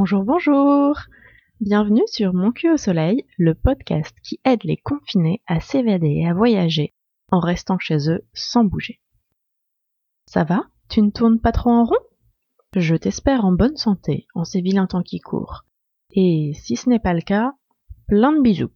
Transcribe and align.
Bonjour, 0.00 0.22
bonjour 0.22 0.96
Bienvenue 1.60 2.04
sur 2.06 2.32
Mon 2.32 2.52
cul 2.52 2.70
au 2.70 2.76
soleil, 2.76 3.26
le 3.36 3.56
podcast 3.56 4.16
qui 4.22 4.38
aide 4.44 4.62
les 4.62 4.76
confinés 4.76 5.42
à 5.48 5.58
s'évader 5.58 6.20
et 6.20 6.28
à 6.28 6.34
voyager 6.34 6.94
en 7.32 7.40
restant 7.40 7.80
chez 7.80 8.08
eux 8.08 8.24
sans 8.32 8.62
bouger. 8.62 9.00
Ça 10.26 10.44
va? 10.44 10.66
Tu 10.88 11.02
ne 11.02 11.10
tournes 11.10 11.40
pas 11.40 11.50
trop 11.50 11.70
en 11.70 11.82
rond? 11.82 11.98
Je 12.76 12.94
t'espère 12.94 13.44
en 13.44 13.50
bonne 13.50 13.76
santé 13.76 14.28
en 14.36 14.44
ces 14.44 14.60
vilains 14.60 14.86
temps 14.86 15.02
qui 15.02 15.18
courent. 15.18 15.64
Et 16.12 16.52
si 16.54 16.76
ce 16.76 16.88
n'est 16.88 17.00
pas 17.00 17.12
le 17.12 17.20
cas, 17.20 17.54
plein 18.06 18.30
de 18.30 18.40
bisous. 18.40 18.70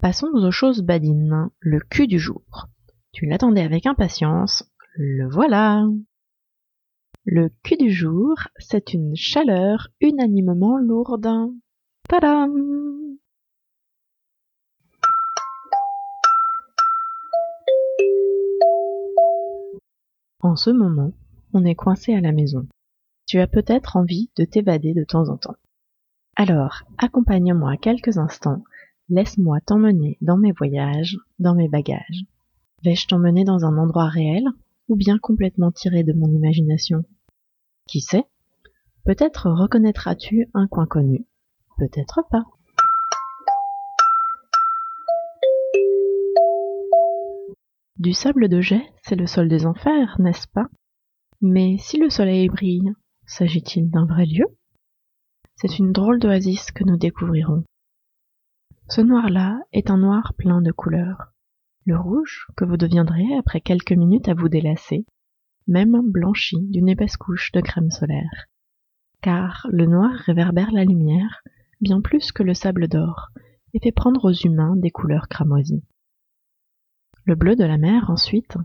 Passons 0.00 0.26
aux 0.26 0.50
choses 0.50 0.82
badines, 0.82 1.50
le 1.60 1.78
cul 1.78 2.08
du 2.08 2.18
jour. 2.18 2.66
Tu 3.12 3.26
l'attendais 3.26 3.62
avec 3.62 3.86
impatience, 3.86 4.64
le 4.96 5.30
voilà 5.30 5.84
le 7.24 7.50
cul 7.62 7.76
du 7.76 7.90
jour, 7.90 8.34
c'est 8.58 8.94
une 8.94 9.14
chaleur 9.14 9.88
unanimement 10.00 10.78
lourde. 10.78 11.28
Tadam 12.08 13.18
En 20.42 20.56
ce 20.56 20.70
moment, 20.70 21.12
on 21.52 21.64
est 21.64 21.74
coincé 21.74 22.14
à 22.14 22.20
la 22.20 22.32
maison. 22.32 22.66
Tu 23.26 23.38
as 23.38 23.46
peut-être 23.46 23.96
envie 23.96 24.30
de 24.36 24.44
t'évader 24.44 24.94
de 24.94 25.04
temps 25.04 25.28
en 25.28 25.36
temps. 25.36 25.56
Alors, 26.36 26.82
accompagne-moi 26.96 27.76
quelques 27.76 28.16
instants, 28.16 28.64
laisse-moi 29.10 29.60
t'emmener 29.60 30.16
dans 30.22 30.38
mes 30.38 30.52
voyages, 30.52 31.18
dans 31.38 31.54
mes 31.54 31.68
bagages. 31.68 32.24
Vais-je 32.82 33.06
t'emmener 33.06 33.44
dans 33.44 33.66
un 33.66 33.76
endroit 33.76 34.08
réel 34.08 34.48
ou 34.90 34.96
bien 34.96 35.18
complètement 35.18 35.70
tiré 35.70 36.02
de 36.02 36.12
mon 36.12 36.26
imagination. 36.26 37.04
Qui 37.86 38.00
sait? 38.00 38.24
Peut-être 39.04 39.48
reconnaîtras-tu 39.48 40.50
un 40.52 40.66
coin 40.66 40.86
connu, 40.86 41.26
peut-être 41.78 42.22
pas. 42.28 42.42
Du 47.98 48.12
sable 48.12 48.48
de 48.48 48.60
jet, 48.60 48.82
c'est 49.02 49.14
le 49.14 49.26
sol 49.26 49.48
des 49.48 49.64
enfers, 49.64 50.16
n'est-ce 50.18 50.48
pas? 50.48 50.66
Mais 51.40 51.76
si 51.78 51.96
le 51.96 52.10
soleil 52.10 52.48
brille, 52.48 52.92
s'agit-il 53.26 53.90
d'un 53.90 54.06
vrai 54.06 54.26
lieu? 54.26 54.46
C'est 55.54 55.78
une 55.78 55.92
drôle 55.92 56.18
d'oasis 56.18 56.72
que 56.72 56.82
nous 56.82 56.96
découvrirons. 56.96 57.64
Ce 58.88 59.00
noir-là 59.00 59.60
est 59.72 59.90
un 59.90 59.98
noir 59.98 60.34
plein 60.36 60.60
de 60.62 60.72
couleurs 60.72 61.32
le 61.86 61.98
rouge 61.98 62.46
que 62.56 62.64
vous 62.64 62.76
deviendrez 62.76 63.34
après 63.38 63.60
quelques 63.60 63.92
minutes 63.92 64.28
à 64.28 64.34
vous 64.34 64.48
délasser, 64.48 65.06
même 65.66 66.00
blanchi 66.04 66.58
d'une 66.68 66.88
épaisse 66.88 67.16
couche 67.16 67.52
de 67.52 67.60
crème 67.60 67.90
solaire. 67.90 68.46
Car 69.22 69.66
le 69.70 69.86
noir 69.86 70.10
réverbère 70.26 70.72
la 70.72 70.84
lumière 70.84 71.42
bien 71.80 72.00
plus 72.00 72.32
que 72.32 72.42
le 72.42 72.54
sable 72.54 72.88
d'or 72.88 73.30
et 73.72 73.80
fait 73.80 73.92
prendre 73.92 74.24
aux 74.26 74.32
humains 74.32 74.76
des 74.76 74.90
couleurs 74.90 75.28
cramoisies. 75.28 75.84
Le 77.24 77.34
bleu 77.34 77.56
de 77.56 77.64
la 77.64 77.78
mer 77.78 78.10
ensuite, 78.10 78.56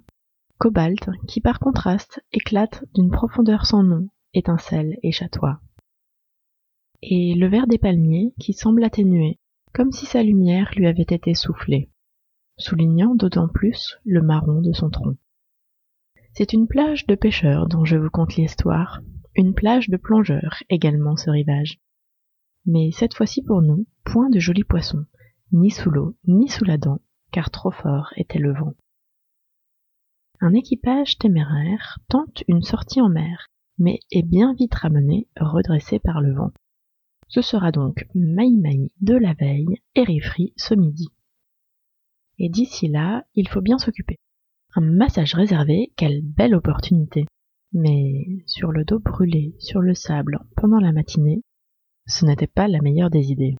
cobalt 0.57 1.09
qui 1.27 1.41
par 1.41 1.59
contraste 1.59 2.21
éclate 2.31 2.83
d'une 2.93 3.11
profondeur 3.11 3.65
sans 3.65 3.83
nom, 3.83 4.09
étincelle 4.33 4.97
et 5.03 5.11
chatoie. 5.11 5.61
Et 7.01 7.35
le 7.35 7.47
vert 7.47 7.67
des 7.67 7.77
palmiers 7.77 8.33
qui 8.39 8.53
semble 8.53 8.83
atténué, 8.83 9.39
comme 9.73 9.91
si 9.91 10.05
sa 10.05 10.23
lumière 10.23 10.71
lui 10.75 10.87
avait 10.87 11.03
été 11.03 11.33
soufflée 11.33 11.89
soulignant 12.57 13.15
d'autant 13.15 13.47
plus 13.47 13.97
le 14.05 14.21
marron 14.21 14.61
de 14.61 14.73
son 14.73 14.89
tronc. 14.89 15.15
C'est 16.33 16.53
une 16.53 16.67
plage 16.67 17.05
de 17.05 17.15
pêcheurs 17.15 17.67
dont 17.67 17.85
je 17.85 17.97
vous 17.97 18.09
conte 18.09 18.35
l'histoire, 18.35 19.01
une 19.35 19.53
plage 19.53 19.89
de 19.89 19.97
plongeurs 19.97 20.63
également 20.69 21.15
ce 21.15 21.29
rivage. 21.29 21.79
Mais 22.65 22.91
cette 22.91 23.13
fois-ci 23.13 23.41
pour 23.41 23.61
nous, 23.61 23.85
point 24.03 24.29
de 24.29 24.39
jolis 24.39 24.63
poissons, 24.63 25.05
ni 25.51 25.71
sous 25.71 25.91
l'eau, 25.91 26.15
ni 26.27 26.49
sous 26.49 26.65
la 26.65 26.77
dent, 26.77 26.99
car 27.31 27.51
trop 27.51 27.71
fort 27.71 28.11
était 28.15 28.39
le 28.39 28.53
vent. 28.53 28.73
Un 30.41 30.53
équipage 30.53 31.17
téméraire 31.17 31.99
tente 32.09 32.43
une 32.47 32.63
sortie 32.63 33.01
en 33.01 33.09
mer, 33.09 33.47
mais 33.77 33.99
est 34.11 34.23
bien 34.23 34.53
vite 34.53 34.75
ramené, 34.75 35.27
redressé 35.39 35.99
par 35.99 36.21
le 36.21 36.33
vent. 36.33 36.51
Ce 37.27 37.41
sera 37.41 37.71
donc 37.71 38.07
maï 38.13 38.91
de 39.01 39.15
la 39.15 39.33
veille 39.33 39.81
et 39.95 40.03
rifri 40.03 40.53
ce 40.57 40.75
midi. 40.75 41.09
Et 42.37 42.49
d'ici 42.49 42.87
là, 42.87 43.23
il 43.35 43.47
faut 43.47 43.61
bien 43.61 43.77
s'occuper. 43.77 44.17
Un 44.75 44.81
massage 44.81 45.33
réservé, 45.33 45.93
quelle 45.95 46.21
belle 46.21 46.55
opportunité. 46.55 47.25
Mais 47.71 48.43
sur 48.45 48.71
le 48.71 48.83
dos 48.83 48.99
brûlé, 48.99 49.55
sur 49.59 49.81
le 49.81 49.93
sable, 49.93 50.39
pendant 50.55 50.79
la 50.79 50.91
matinée, 50.91 51.41
ce 52.07 52.25
n'était 52.25 52.47
pas 52.47 52.67
la 52.67 52.81
meilleure 52.81 53.09
des 53.09 53.31
idées. 53.31 53.55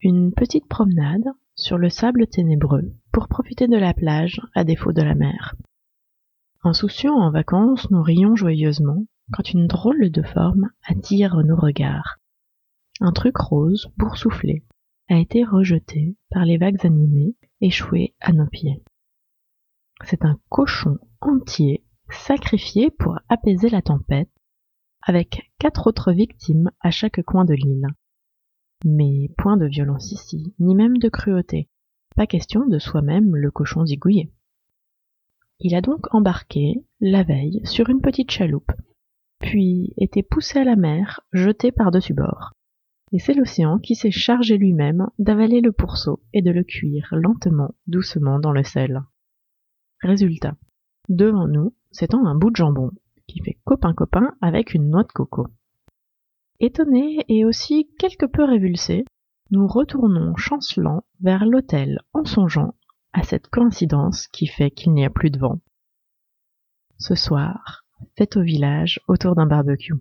Une 0.00 0.32
petite 0.32 0.68
promenade 0.68 1.24
sur 1.54 1.78
le 1.78 1.88
sable 1.88 2.26
ténébreux 2.26 2.92
pour 3.12 3.28
profiter 3.28 3.66
de 3.66 3.76
la 3.76 3.94
plage 3.94 4.40
à 4.54 4.64
défaut 4.64 4.92
de 4.92 5.02
la 5.02 5.14
mer. 5.14 5.54
Insouciants 6.62 7.14
en 7.14 7.30
vacances, 7.30 7.90
nous 7.90 8.02
rions 8.02 8.36
joyeusement 8.36 9.04
quand 9.32 9.50
une 9.52 9.66
drôle 9.66 10.10
de 10.10 10.22
forme 10.22 10.70
attire 10.86 11.36
nos 11.44 11.56
regards. 11.56 12.18
Un 13.00 13.12
truc 13.12 13.36
rose, 13.36 13.88
boursouflé, 13.96 14.64
a 15.08 15.18
été 15.18 15.44
rejeté 15.44 16.16
par 16.30 16.44
les 16.44 16.58
vagues 16.58 16.84
animées, 16.84 17.36
échouées 17.60 18.14
à 18.20 18.32
nos 18.32 18.46
pieds. 18.46 18.82
C'est 20.04 20.24
un 20.24 20.38
cochon 20.48 20.98
entier 21.20 21.84
sacrifié 22.10 22.90
pour 22.90 23.18
apaiser 23.28 23.68
la 23.68 23.82
tempête, 23.82 24.30
avec 25.02 25.52
quatre 25.58 25.86
autres 25.86 26.12
victimes 26.12 26.70
à 26.80 26.90
chaque 26.90 27.22
coin 27.22 27.44
de 27.44 27.54
l'île. 27.54 27.86
Mais 28.84 29.30
point 29.38 29.56
de 29.56 29.66
violence 29.66 30.12
ici, 30.12 30.54
ni 30.58 30.74
même 30.74 30.98
de 30.98 31.08
cruauté. 31.08 31.68
Pas 32.14 32.26
question 32.26 32.66
de 32.66 32.78
soi-même 32.78 33.34
le 33.36 33.50
cochon 33.50 33.84
zigouillé. 33.84 34.32
Il 35.60 35.74
a 35.74 35.80
donc 35.80 36.12
embarqué, 36.12 36.84
la 37.00 37.22
veille, 37.22 37.60
sur 37.64 37.88
une 37.88 38.00
petite 38.00 38.30
chaloupe, 38.30 38.72
puis 39.38 39.94
été 39.96 40.22
poussé 40.22 40.58
à 40.58 40.64
la 40.64 40.76
mer, 40.76 41.20
jeté 41.32 41.72
par-dessus 41.72 42.14
bord 42.14 42.55
et 43.12 43.18
c'est 43.18 43.34
l'océan 43.34 43.78
qui 43.78 43.94
s'est 43.94 44.10
chargé 44.10 44.58
lui-même 44.58 45.08
d'avaler 45.18 45.60
le 45.60 45.72
pourceau 45.72 46.20
et 46.32 46.42
de 46.42 46.50
le 46.50 46.64
cuire 46.64 47.08
lentement, 47.12 47.74
doucement 47.86 48.38
dans 48.38 48.52
le 48.52 48.64
sel. 48.64 49.02
Résultat. 50.00 50.56
Devant 51.08 51.46
nous 51.46 51.74
s'étend 51.92 52.26
un 52.26 52.34
bout 52.34 52.50
de 52.50 52.56
jambon, 52.56 52.90
qui 53.26 53.40
fait 53.40 53.58
copain-copain 53.64 54.34
avec 54.40 54.74
une 54.74 54.90
noix 54.90 55.04
de 55.04 55.12
coco. 55.12 55.46
Étonnés 56.58 57.24
et 57.28 57.44
aussi 57.44 57.88
quelque 57.98 58.26
peu 58.26 58.44
révulsés, 58.44 59.04
nous 59.50 59.66
retournons 59.66 60.34
chancelant 60.36 61.04
vers 61.20 61.46
l'hôtel 61.46 62.00
en 62.12 62.24
songeant 62.24 62.74
à 63.12 63.22
cette 63.22 63.48
coïncidence 63.48 64.26
qui 64.28 64.46
fait 64.46 64.70
qu'il 64.70 64.92
n'y 64.92 65.04
a 65.04 65.10
plus 65.10 65.30
de 65.30 65.38
vent. 65.38 65.60
Ce 66.98 67.14
soir, 67.14 67.84
fête 68.16 68.36
au 68.36 68.42
village 68.42 69.00
autour 69.06 69.34
d'un 69.34 69.46
barbecue. 69.46 69.94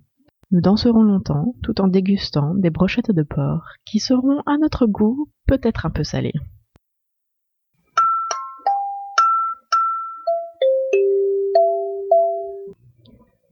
Nous 0.56 0.62
danserons 0.62 1.04
longtemps, 1.04 1.54
tout 1.64 1.82
en 1.82 1.90
dégustant 1.90 2.56
des 2.56 2.70
brochettes 2.70 3.12
de 3.12 3.24
porc, 3.24 3.74
qui 3.84 4.00
seront 4.00 4.40
à 4.46 4.58
notre 4.58 4.86
goût 4.86 5.30
peut-être 5.48 5.86
un 5.86 5.90
peu 5.90 6.06
salées. 6.06 6.32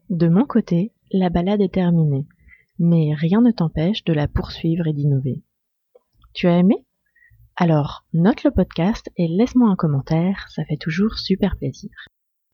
De 0.09 0.30
mon 0.30 0.46
côté, 0.46 0.94
la 1.12 1.30
balade 1.30 1.59
est 1.59 1.74
terminée, 1.74 2.25
mais 2.80 3.14
rien 3.14 3.41
ne 3.41 3.52
t'empêche 3.52 4.06
de 4.06 4.14
la 4.14 4.30
poursuivre 4.30 4.88
et 4.88 4.94
d'innover. 4.94 5.44
Tu 6.34 6.47
as 6.47 6.58
aimé? 6.58 6.85
Alors, 7.58 8.06
note 8.14 8.46
le 8.46 8.52
podcast 8.52 9.12
et 9.18 9.28
laisse-moi 9.28 9.70
un 9.70 9.75
commentaire, 9.75 10.46
ça 10.52 10.64
fait 10.64 10.78
toujours 10.78 11.18
super 11.18 11.58
plaisir. 11.58 11.91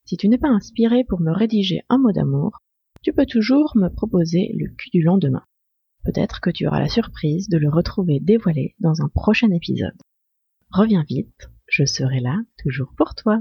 Si 0.06 0.18
tu 0.18 0.28
n'es 0.28 0.40
pas 0.40 0.50
inspiré 0.50 1.04
pour 1.04 1.22
me 1.22 1.32
rédiger 1.32 1.84
un 1.88 2.00
mot 2.00 2.12
d'amour, 2.12 2.64
tu 3.02 3.14
peux 3.14 3.26
toujours 3.26 3.76
me 3.76 3.90
proposer 3.90 4.52
le 4.58 4.70
cul 4.70 4.90
du 4.92 5.02
lendemain. 5.02 5.44
Peut-être 6.04 6.42
que 6.42 6.50
tu 6.50 6.68
auras 6.68 6.80
la 6.80 6.90
surprise 6.90 7.50
de 7.50 7.58
le 7.58 7.70
retrouver 7.70 8.20
dévoilé 8.20 8.76
dans 8.80 9.02
un 9.02 9.10
prochain 9.10 9.52
épisode. 9.52 9.98
Reviens 10.72 11.04
vite, 11.08 11.50
je 11.68 11.86
serai 11.86 12.20
là 12.20 12.38
toujours 12.58 12.94
pour 12.96 13.16
toi. 13.16 13.40